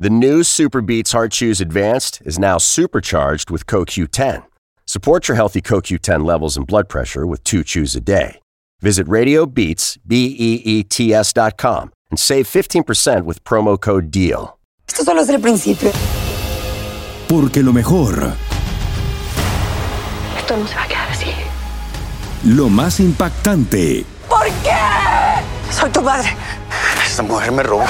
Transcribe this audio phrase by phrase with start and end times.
[0.00, 4.44] The new Super Beats Heart Chews Advanced is now supercharged with CoQ10.
[4.86, 8.40] Support your healthy CoQ10 levels and blood pressure with two chews a day.
[8.80, 14.56] Visit RadioBeats, B-E-E-T-S dot com and save 15% with promo code DEAL.
[14.88, 15.90] Esto solo es el principio.
[17.28, 18.34] Porque lo mejor,
[20.38, 21.32] Esto no se va a quedar así.
[22.44, 24.78] lo más impactante, ¿Por qué?
[25.72, 26.28] Soy tu madre.
[27.04, 27.84] Esta mujer me robó.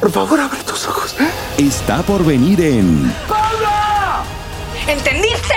[0.00, 1.14] Por favor, abre tus ojos.
[1.58, 3.12] está por venir en
[4.88, 5.54] ¿Entendiste?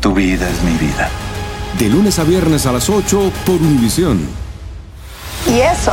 [0.00, 1.08] Tu vida es mi vida.
[1.78, 4.20] De lunes a viernes a las 8 por Univisión.
[5.46, 5.92] Y eso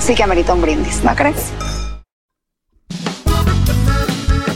[0.00, 1.50] sí que amerita un brindis, ¿no crees?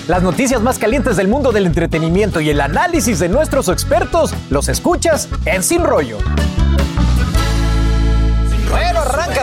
[0.07, 4.69] Las noticias más calientes del mundo del entretenimiento y el análisis de nuestros expertos los
[4.69, 6.19] escuchas en Sin Rollo.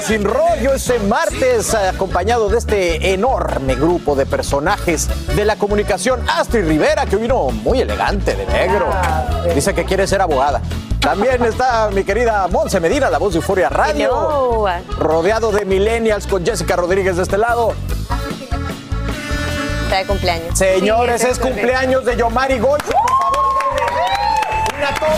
[0.06, 6.22] Sin Rollo este martes eh, acompañado de este enorme grupo de personajes de la comunicación.
[6.30, 8.88] Astrid Rivera, que vino muy elegante de negro.
[9.56, 10.62] Dice que quiere ser abogada.
[11.00, 14.66] También está mi querida Monse Medina, la voz de Euforia Radio.
[14.98, 17.74] Rodeado de millennials con Jessica Rodríguez de este lado.
[19.86, 20.58] Está de cumpleaños.
[20.58, 22.92] Señores, Sí, es cumpleaños de Yomari Goico.
[22.92, 23.46] Por favor,
[24.78, 25.16] una toma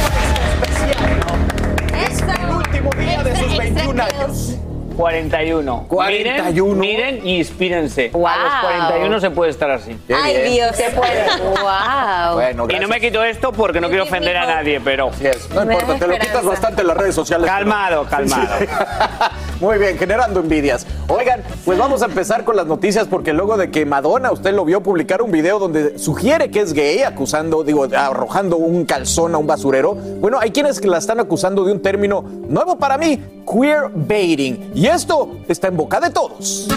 [0.64, 2.46] especial.
[2.46, 4.56] El último día de sus 21 años.
[4.96, 5.86] 41.
[5.88, 6.76] 41.
[6.76, 8.10] Miren, miren y inspírense.
[8.10, 8.28] Wow.
[8.28, 9.98] A los 41 se puede estar así.
[10.08, 10.54] Qué Ay, bien.
[10.54, 11.26] Dios, se puede.
[11.62, 12.36] Wow.
[12.36, 15.10] Bueno, Y no me quito esto porque no quiero ofender a nadie, pero.
[15.10, 15.50] Así es.
[15.52, 17.50] No Me importa, te lo quitas bastante en las redes sociales.
[17.50, 18.56] Calmado, calmado.
[19.60, 20.86] Muy bien, generando envidias.
[21.08, 24.66] Oigan, pues vamos a empezar con las noticias porque luego de que Madonna, usted lo
[24.66, 29.38] vio publicar un video donde sugiere que es gay, acusando, digo, arrojando un calzón a
[29.38, 29.94] un basurero.
[29.94, 34.72] Bueno, hay quienes que la están acusando de un término nuevo para mí, queer baiting.
[34.76, 36.68] Y esto está en boca de todos.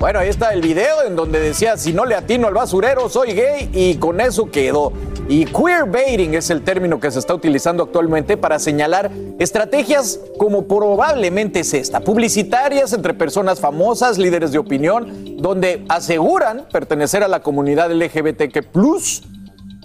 [0.00, 3.34] Bueno, ahí está el video en donde decía, si no le atino al basurero, soy
[3.34, 4.94] gay y con eso quedó.
[5.28, 11.60] Y queerbaiting es el término que se está utilizando actualmente para señalar estrategias como probablemente
[11.60, 17.92] es esta, publicitarias entre personas famosas, líderes de opinión, donde aseguran pertenecer a la comunidad
[17.92, 18.72] LGBTQ+,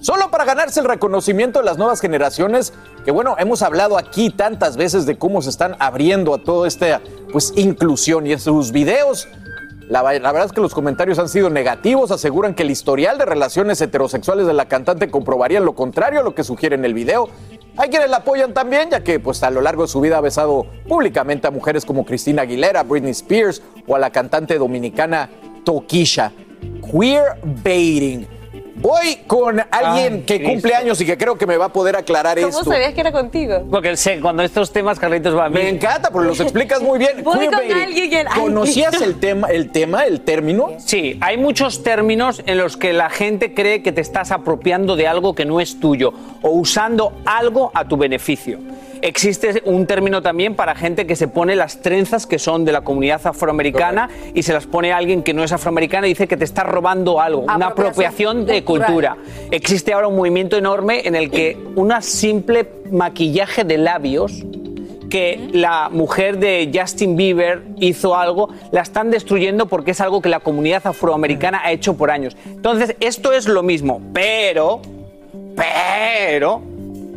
[0.05, 2.73] solo para ganarse el reconocimiento de las nuevas generaciones,
[3.03, 7.01] que bueno, hemos hablado aquí tantas veces de cómo se están abriendo a toda esta
[7.31, 9.27] pues inclusión y en sus videos
[9.89, 13.81] la, verdad es que los comentarios han sido negativos, aseguran que el historial de relaciones
[13.81, 17.29] heterosexuales de la cantante comprobaría lo contrario a lo que sugiere en el video.
[17.77, 20.21] Hay quienes la apoyan también, ya que pues, a lo largo de su vida ha
[20.21, 25.29] besado públicamente a mujeres como Cristina Aguilera, Britney Spears o a la cantante dominicana
[25.63, 26.31] Tokisha.
[26.91, 28.27] Queer baiting.
[28.78, 30.50] Voy con alguien Ay, que Cristo.
[30.53, 32.66] cumple años y que creo que me va a poder aclarar ¿Cómo esto.
[32.66, 33.63] sabías que era contigo?
[33.72, 35.75] Porque sé, cuando estos temas, Carlitos, va Me bien.
[35.75, 37.24] encanta, porque los explicas muy bien.
[37.24, 40.72] Voy Queer con alguien que- ¿Conocías el tema, el tema, el término?
[40.80, 45.07] Sí, hay muchos términos en los que la gente cree que te estás apropiando de
[45.07, 48.59] algo que no es tuyo o usando algo a tu beneficio.
[49.05, 52.81] Existe un término también para gente que se pone las trenzas que son de la
[52.81, 56.38] comunidad afroamericana y se las pone a alguien que no es afroamericana y dice que
[56.38, 58.88] te está robando algo, una Apropiación de cultural.
[58.88, 59.17] cultura.
[59.51, 64.44] Existe ahora un movimiento enorme en el que una simple maquillaje de labios
[65.07, 70.29] que la mujer de Justin Bieber hizo algo, la están destruyendo porque es algo que
[70.29, 72.35] la comunidad afroamericana ha hecho por años.
[72.47, 74.81] Entonces, esto es lo mismo, pero,
[75.55, 76.63] pero,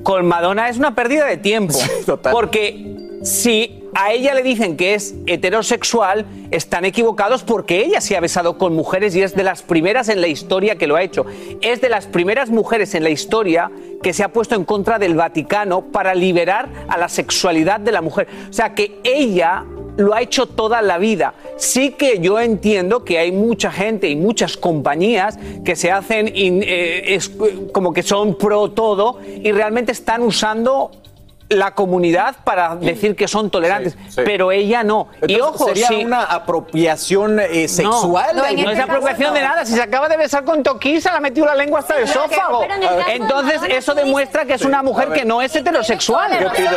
[0.09, 1.75] con Madonna es una pérdida de tiempo.
[2.07, 2.33] total.
[2.33, 8.21] Porque si a ella le dicen que es heterosexual, están equivocados porque ella se ha
[8.21, 11.27] besado con mujeres y es de las primeras en la historia que lo ha hecho.
[11.61, 13.71] Es de las primeras mujeres en la historia
[14.03, 18.01] que se ha puesto en contra del Vaticano para liberar a la sexualidad de la
[18.01, 18.29] mujer.
[18.49, 19.67] O sea que ella
[19.99, 21.35] lo ha hecho toda la vida.
[21.57, 27.03] Sí que yo entiendo que hay mucha gente y muchas compañías que se hacen eh,
[27.15, 27.31] es-
[27.73, 30.91] como que son pro todo y realmente están usando
[31.51, 34.21] la comunidad para decir que son tolerantes, Sí, sí.
[34.25, 35.09] pero ella no.
[35.27, 38.37] y ojo, ¿Sería sí, una apropiación eh, sexual?
[38.37, 39.65] No, de este es apropiación de nada.
[39.65, 42.65] Si se acaba de besar con Toquisa, le ha metido la lengua hasta el esófago.
[42.65, 46.33] en el de Entonces, eso demuestra que es una mujer que no es heterosexual.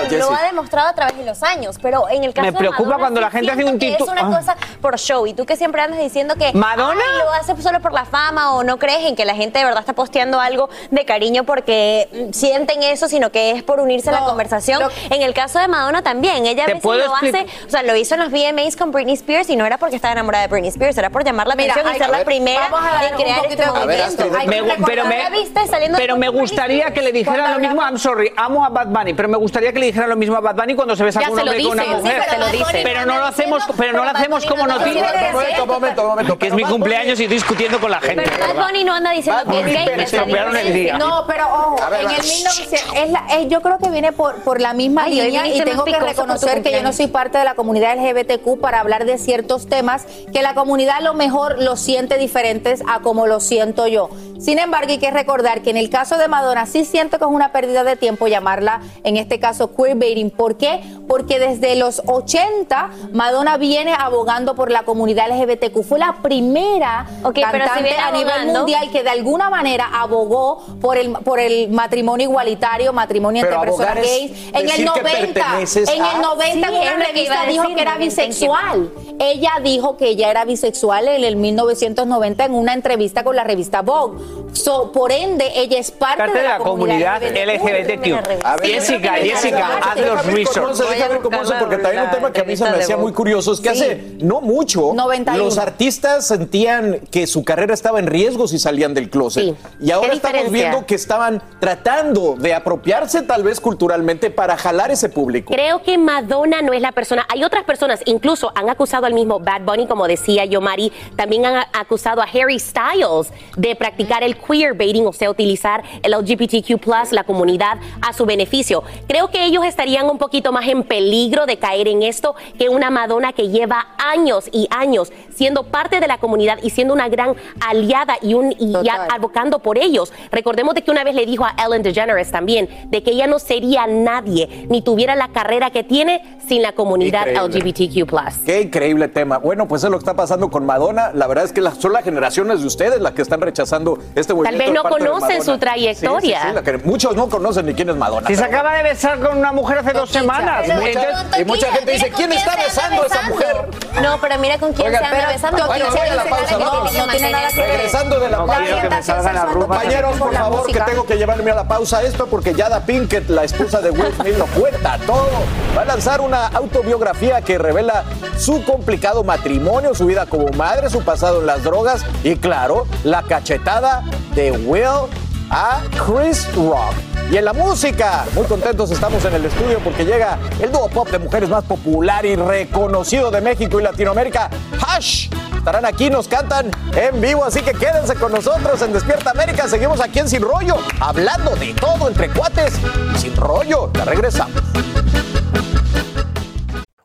[0.09, 2.57] Yo Lo ha demostrado a través de los años, pero en el caso Me de
[2.57, 4.38] preocupa Madonna, cuando la gente hace un titu- Es una Ah.
[4.38, 7.01] cosa por show y tú que siempre andas diciendo que ¿Madonna?
[7.13, 9.65] "Ay, lo hace solo por la fama o no crees en que la gente de
[9.65, 14.13] verdad está posteando algo de cariño porque sienten eso, sino que es por unirse a
[14.13, 14.61] la conversación.
[14.62, 15.12] Conversación.
[15.12, 17.96] En el caso de Madonna también, ella a ¿Te veces lo hace, o sea, lo
[17.96, 20.69] hizo en los VMAs con Britney Spears y no era porque estaba enamorada de Britney
[20.69, 23.06] Spears, era por llamar la Mira, atención y ser la ver, primera vamos a dar
[23.06, 24.24] en crear este movimiento.
[24.38, 27.81] Hay Me pero me, ¿La viste saliendo pero me gustaría que le dijeran lo mismo.
[27.81, 30.40] I'm sorry, amo a Bad Bunny, pero me gustaría que le dijeran lo mismo a
[30.42, 32.24] Bad Bunny cuando se besa con un lo hombre y con una mujer.
[32.38, 32.46] lo.
[32.84, 35.31] Pero no lo hacemos, pero no lo hacemos como noticia.
[35.31, 36.40] Momento, momento, momento.
[36.40, 38.24] Que es mi cumpleaños y estoy discutiendo con la gente.
[38.24, 40.92] Pero Bad Bunny no anda diciendo que es gay.
[40.98, 44.12] No, pero ojo, A ver, en el 1900, es la- es- yo creo que viene
[44.12, 47.38] por, por la misma Ay, línea y tengo que reconocer que yo no soy parte
[47.38, 51.63] de la comunidad LGBTQ para hablar de ciertos temas que la comunidad a lo mejor
[51.63, 54.09] lo siente diferentes a como lo siento yo.
[54.41, 57.29] Sin embargo, hay que recordar que en el caso de Madonna sí siento que es
[57.31, 60.31] una pérdida de tiempo llamarla, en este caso, queerbaiting.
[60.31, 60.81] ¿Por qué?
[61.07, 65.83] Porque desde los 80 Madonna viene abogando por la comunidad LGBTQ.
[65.83, 69.89] Fue la primera Ok, pero si cantante a nivel abogando- mundial que de alguna manera
[69.93, 74.31] abogó por el, por el matrimonio igualitario, matrimonio Pero entre personas gays.
[74.49, 77.67] En el decir que 90, perteneces en a- el 90 Sí, una que revista dijo
[77.75, 78.91] que era bisexual.
[79.19, 83.81] Ella dijo que ella era bisexual en el 1990 en una entrevista con la revista
[83.83, 84.31] Vogue.
[84.54, 88.06] So, por ende, ella es parte, Parte de la comunidad LGBTQ.
[88.06, 88.62] LGBTQ.
[88.63, 90.75] Jessica, Jessica, haz los Déjame ver cómo research.
[90.75, 92.98] se- déjame ver cómo se- porque también un tema que a mí se me hacía
[92.98, 93.81] muy curioso es que Sí.
[93.83, 95.45] hace no mucho 91.
[95.45, 99.44] los artistas sentían que su carrera estaba en riesgo si salían del closet.
[99.45, 99.56] Sí.
[99.80, 100.69] Y ahora ¿Qué estamos diferencia?
[100.69, 105.54] viendo que estaban tratando de apropiarse tal vez culturalmente para jalar ese público.
[105.54, 107.25] Creo que Madonna no es la persona.
[107.30, 110.92] Hay otras personas, incluso han acusado al mismo Bad Bunny, como decía yo, Mari.
[111.16, 116.12] También han a- acusado a Harry Styles de practicar el queerbaiting, o sea, utilizar el
[116.12, 118.83] LGBTQ, la comunidad, a su beneficio.
[119.07, 122.89] Creo que ellos estarían un poquito más en peligro de caer en esto que una
[122.89, 127.35] Madonna que lleva años y años siendo parte de la comunidad y siendo una gran
[127.67, 128.75] aliada y, un, y
[129.11, 130.13] advocando por ellos.
[130.31, 133.39] Recordemos de que una vez le dijo a Ellen DeGeneres también de que ella no
[133.39, 137.71] sería nadie ni tuviera la carrera que tiene sin la comunidad Increíble.
[138.05, 138.45] LGBTQ+.
[138.45, 139.39] Qué increíble tema.
[139.39, 141.09] Bueno, pues es lo que está pasando con Madonna.
[141.15, 144.59] La verdad es que son las generaciones de ustedes las que están rechazando este movimiento.
[144.59, 146.39] vez de no conocen su trayectoria.
[146.39, 148.27] Sí, sí, sí, la que- muchos no conocen ni quién es Madonna.
[148.27, 150.67] Si se acaba de besar con una mujer hace dos semanas.
[150.67, 153.55] Y mucha, y mucha gente dice, ¿quién está besando a esa mujer?
[154.03, 156.94] No, pero mira con quién se anda Bueno, porque voy a la pausa, vamos.
[156.94, 157.69] No tiene nada que ver.
[157.72, 158.62] Regresando de la No pausa.
[158.63, 159.78] quiero que me salgan las rupas.
[159.80, 163.44] Compañeros, por favor, que tengo que llevarme a la pausa esto porque Yada Pinkett, la
[163.44, 165.30] esposa de Will Smith, lo cuenta todo.
[165.78, 168.04] Va a lanzar una autobiografía que revela
[168.38, 173.24] su complicado matrimonio, su vida como madre, su pasado en las drogas y, claro, la
[173.24, 174.04] cachetada
[174.36, 175.10] de Will
[175.51, 176.95] a Chris Rock.
[177.30, 181.09] Y en la música, muy contentos estamos en el estudio porque llega el dúo pop
[181.09, 184.50] de mujeres más popular y reconocido de México y Latinoamérica,
[184.86, 185.30] Hash.
[185.56, 189.68] Estarán aquí, nos cantan en vivo, así que quédense con nosotros en Despierta América.
[189.68, 192.74] Seguimos aquí en Sin Rollo, hablando de todo entre cuates
[193.18, 193.92] sin rollo.
[193.94, 194.56] Ya regresamos.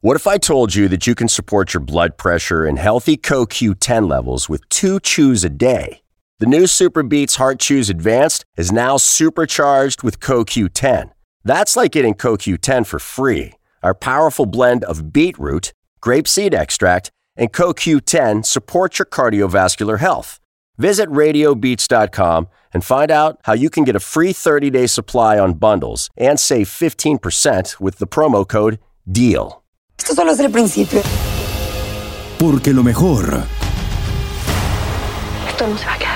[0.01, 4.09] What if I told you that you can support your blood pressure and healthy CoQ10
[4.09, 6.06] levels with two chews a day?
[6.39, 11.11] The new Super Beats Heart Chews Advanced is now supercharged with CoQ10.
[11.45, 13.55] That's like getting CoQ10 for free.
[13.83, 15.73] Our powerful blend of beetroot,
[16.03, 20.39] grapeseed extract, and CoQ10 supports your cardiovascular health.
[20.77, 25.55] Visit radiobeats.com and find out how you can get a free 30 day supply on
[25.55, 28.79] bundles and save 15% with the promo code
[29.11, 29.63] DEAL.
[29.99, 31.01] Esto solo es el principio.
[32.39, 33.47] Porque lo mejor,
[35.49, 36.16] Esto no se va a quedar así.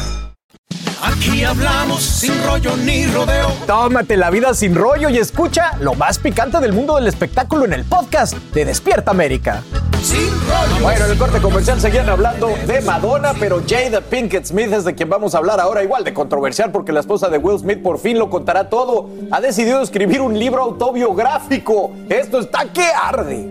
[1.21, 3.51] Aquí hablamos sin rollo ni rodeo.
[3.67, 7.73] Tómate la vida sin rollo y escucha lo más picante del mundo del espectáculo en
[7.73, 9.61] el podcast de Despierta América.
[10.01, 10.81] Sin rollo.
[10.81, 14.95] Bueno, en el corte comercial seguían hablando de Madonna, pero Jada Pinkett Smith es de
[14.95, 17.99] quien vamos a hablar ahora, igual de controversial, porque la esposa de Will Smith por
[17.99, 19.07] fin lo contará todo.
[19.29, 21.91] Ha decidido escribir un libro autobiográfico.
[22.09, 23.47] Esto está que arde.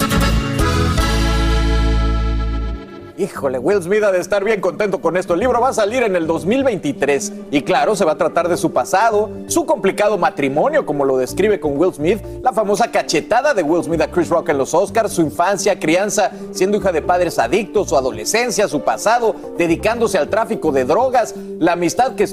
[3.20, 5.34] Híjole, Will Smith ha de estar bien contento con esto.
[5.34, 8.56] El libro va a salir en el 2023 y claro, se va a tratar de
[8.56, 13.62] su pasado, su complicado matrimonio, como lo describe con Will Smith, la famosa cachetada de
[13.62, 17.38] Will Smith a Chris Rock en los Oscars, su infancia, crianza, siendo hija de padres
[17.38, 22.24] adictos, su adolescencia, su pasado, dedicándose al tráfico de drogas, la amistad que,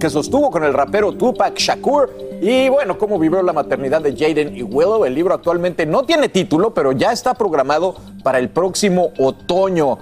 [0.00, 2.08] que sostuvo con el rapero Tupac Shakur
[2.40, 5.04] y bueno, cómo vivió la maternidad de Jaden y Willow.
[5.04, 9.98] El libro actualmente no tiene título, pero ya está programado para el próximo otoño.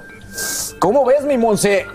[0.78, 1.86] ¿Cómo ves, mi Monse?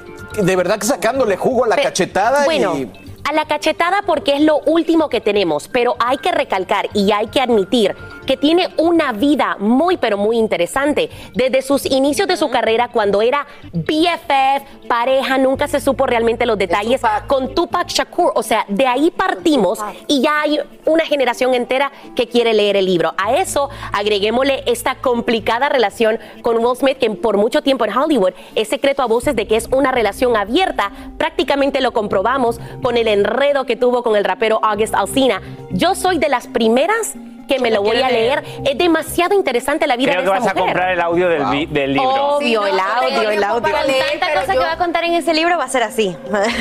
[0.42, 2.92] De verdad que sacándole jugo a la Pe- cachetada Bueno, y...
[3.24, 7.28] a la cachetada porque es lo último que tenemos, pero hay que recalcar y hay
[7.28, 11.10] que admitir que tiene una vida muy, pero muy interesante.
[11.34, 16.58] Desde sus inicios de su carrera, cuando era BFF, pareja, nunca se supo realmente los
[16.58, 18.32] detalles con Tupac Shakur.
[18.36, 22.86] O sea, de ahí partimos y ya hay una generación entera que quiere leer el
[22.86, 23.14] libro.
[23.18, 28.34] A eso agreguémosle esta complicada relación con Will Smith, que por mucho tiempo en Hollywood
[28.56, 30.92] es secreto a voces de que es una relación abierta.
[31.18, 35.42] Prácticamente lo comprobamos con el enredo que tuvo con el rapero August Alsina.
[35.72, 37.16] Yo soy de las primeras
[37.48, 38.44] que me lo voy a leer.
[38.66, 40.74] Es demasiado interesante la vida Creo de que esta vas a mujer.
[40.74, 42.38] comprar el audio del, vi- del libro.
[42.38, 43.62] Obvio, el audio, el audio.
[43.62, 43.72] Con
[44.20, 46.16] tanta cosa que va a contar en ese libro va a ser así.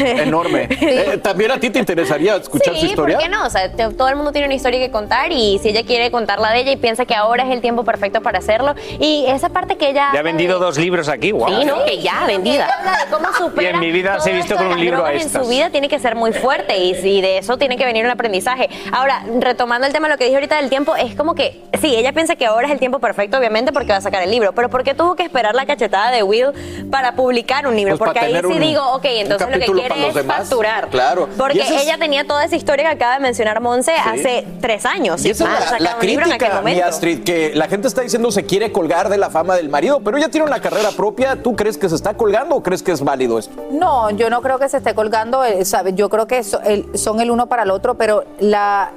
[0.04, 0.68] Enorme.
[0.84, 3.16] Eh, ¿También a ti te interesaría escuchar su Sí, historia?
[3.16, 3.46] ¿por qué no?
[3.46, 6.10] O sea, te- todo el mundo tiene una historia que contar y si ella quiere
[6.10, 8.74] contarla de ella y piensa que ahora es el tiempo perfecto para hacerlo.
[9.00, 10.10] Y esa parte que ella...
[10.12, 11.48] Ya ha vendido dos libros aquí, wow.
[11.48, 11.84] Sí, ¿no?
[11.84, 12.66] Que ya, vendida.
[12.66, 15.00] De cómo supera Y en mi vida se he visto con de un libro a
[15.00, 15.42] drogas En estas.
[15.44, 18.10] su vida tiene que ser muy fuerte y, y de eso tiene que venir un
[18.10, 18.68] aprendizaje.
[18.92, 22.12] Ahora, retomando el tema, lo que dije ahorita del tiempo, es como que, sí, ella
[22.12, 24.69] piensa que ahora es el tiempo perfecto, obviamente, porque va a sacar el libro, pero
[24.71, 26.49] ¿por qué tuvo que esperar la cachetada de Will
[26.90, 27.97] para publicar un libro?
[27.97, 30.38] Pues porque ahí sí un- digo, ok, entonces lo que quiere es demás.
[30.49, 30.88] facturar.
[30.88, 31.28] Claro.
[31.38, 35.25] Porque es- ella tenía toda esa historia que acaba de mencionar Monse hace tres años.
[35.25, 36.81] Y esa más, es la, crítica, mi.
[36.81, 40.16] Astrid, que la gente está diciendo se quiere colgar de la fama del marido, pero
[40.16, 41.40] ella tiene una carrera propia.
[41.40, 43.54] ¿Tú crees que se está colgando o crees que es válido esto?
[43.71, 45.93] No, yo no creo que se esté colgando, eh, ¿sabe?
[45.95, 48.90] yo creo que son el uno para el otro, pero la,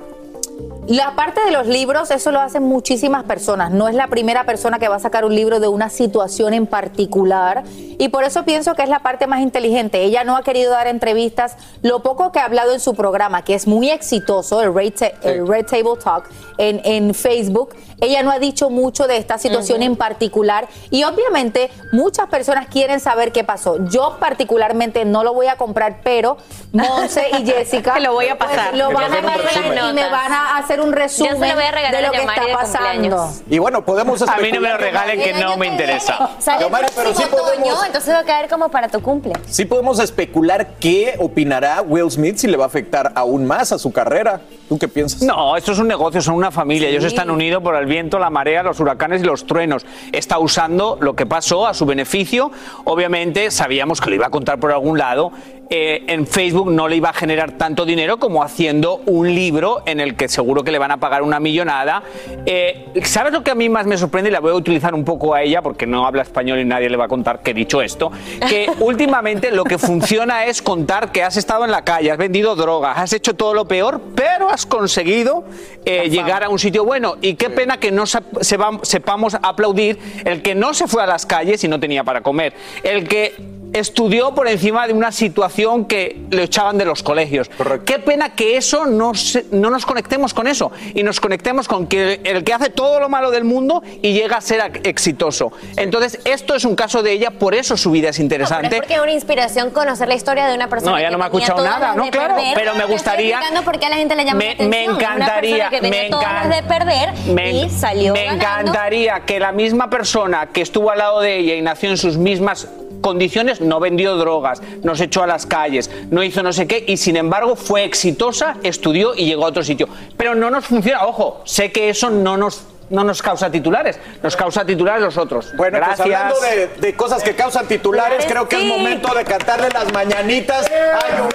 [0.88, 3.72] la parte de los libros, eso lo hacen muchísimas personas.
[3.72, 6.66] No es la primera persona que va a sacar un libro de una situación en
[6.66, 7.64] particular.
[8.00, 10.02] Y por eso pienso que es la parte más inteligente.
[10.04, 11.58] Ella no ha querido dar entrevistas.
[11.82, 15.12] Lo poco que ha hablado en su programa, que es muy exitoso, el Red, Ta-
[15.24, 19.84] el Red Table Talk, en, en Facebook, ella no ha dicho mucho de esta situación
[19.84, 20.68] en particular.
[20.90, 23.84] Y obviamente muchas personas quieren saber qué pasó.
[23.90, 26.38] Yo particularmente no lo voy a comprar, pero
[26.72, 28.76] Monse y Jessica lo voy a pues, pasar.
[28.78, 29.80] lo van a resumen.
[29.90, 33.32] y me van a hacer un resumen de lo que está pasando.
[33.50, 36.32] Y bueno, podemos A mí no me lo regalen que no me interesa.
[36.40, 39.34] Sale el pero sí podemos- entonces va a caer como para tu cumple.
[39.48, 43.80] Sí podemos especular qué opinará Will Smith si le va a afectar aún más a
[43.80, 44.42] su carrera.
[44.70, 45.22] ¿Tú qué piensas?
[45.22, 46.90] No, esto es un negocio, son una familia.
[46.90, 49.86] Ellos están unidos por el viento, la marea, los huracanes y los truenos.
[50.12, 52.52] Está usando lo que pasó a su beneficio.
[52.84, 55.32] Obviamente sabíamos que lo iba a contar por algún lado.
[55.70, 60.00] Eh, en Facebook no le iba a generar tanto dinero como haciendo un libro en
[60.00, 62.04] el que seguro que le van a pagar una millonada.
[62.46, 64.30] Eh, ¿Sabes lo que a mí más me sorprende?
[64.30, 66.90] Y la voy a utilizar un poco a ella porque no habla español y nadie
[66.90, 68.12] le va a contar que he dicho esto.
[68.48, 72.56] Que últimamente lo que funciona es contar que has estado en la calle, has vendido
[72.56, 75.44] drogas, has hecho todo lo peor, pero has conseguido
[75.84, 77.16] eh, llegar a un sitio bueno.
[77.22, 81.08] Y qué pena que no se- sepa- sepamos aplaudir el que no se fue a
[81.08, 82.54] las calles y no tenía para comer.
[82.84, 87.50] El que estudió por encima de una situación que le echaban de los colegios.
[87.86, 91.88] Qué pena que eso no, se- no nos conectemos con eso y nos conectemos con
[91.88, 95.52] que el que hace todo lo malo del mundo y llega a ser exitoso.
[95.76, 98.76] Entonces, esto es un caso de ella, por eso su vida es Pero es interesante.
[98.78, 101.28] porque es una inspiración conocer la historia de una persona No, ella no me ha
[101.28, 102.54] escuchado nada, no, claro, perder.
[102.56, 104.70] pero me gustaría- por qué a la gente le llama Me- la atención.
[104.70, 108.44] me encantaría, que me todas encan- las de perder Me, y salió me ganando.
[108.46, 112.18] encantaría que la misma persona que estuvo al lado de ella y nació en sus
[112.18, 112.68] mismas
[113.08, 116.84] condiciones no vendió drogas, no se echó a las calles, no hizo no sé qué
[116.86, 119.88] y sin embargo fue exitosa, estudió y llegó a otro sitio.
[120.18, 124.36] Pero no nos funciona, ojo, sé que eso no nos no nos causa titulares, nos
[124.38, 125.54] causa titulares los otros.
[125.58, 126.08] Bueno, Gracias.
[126.08, 128.68] pues hablando de, de cosas que causan titulares, creo que es Sí.
[128.68, 130.98] momento de cantarle las mañanitas a.
[131.00, 131.28] ¡Eso!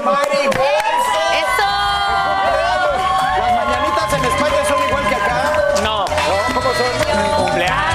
[3.39, 5.53] Las mañanitas en España son igual que acá.
[5.85, 6.05] No,
[6.55, 7.45] ¿Cómo son?
[7.45, 7.92] cumpleaños.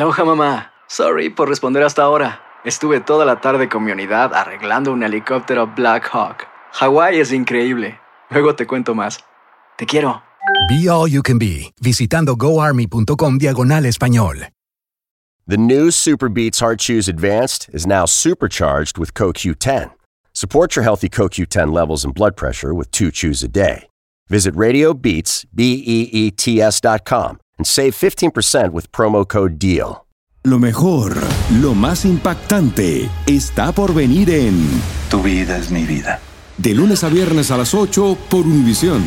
[0.00, 0.72] Aloha mamá.
[0.88, 2.40] Sorry por responder hasta ahora.
[2.64, 6.46] Estuve toda la tarde con mi unidad arreglando un helicóptero Black Hawk.
[6.72, 8.00] Hawái es increíble.
[8.30, 9.18] Luego te cuento más.
[9.76, 10.22] Te quiero.
[10.70, 14.48] Be All You Can Be, visitando goarmy.com diagonal español.
[15.46, 19.90] The new Super Beats Heart Chews Advanced is now supercharged with CoQ10.
[20.32, 23.86] Support your healthy CoQ10 levels and blood pressure with two chews a day.
[24.30, 30.06] Visit RadioBeats, B-E-E-T-S dot com and save 15% with promo code DEAL.
[30.44, 31.14] Lo mejor,
[31.60, 34.56] lo más impactante, está por venir en
[35.10, 36.20] Tu vida es mi vida.
[36.56, 39.04] De lunes a viernes a las 8 por Univisión.